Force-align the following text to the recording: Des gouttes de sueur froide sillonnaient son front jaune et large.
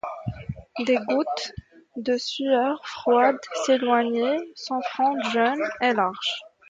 Des 0.79 0.97
gouttes 0.97 1.51
de 1.95 2.17
sueur 2.17 2.81
froide 2.83 3.37
sillonnaient 3.65 4.49
son 4.55 4.81
front 4.81 5.21
jaune 5.31 5.61
et 5.79 5.93
large. 5.93 6.39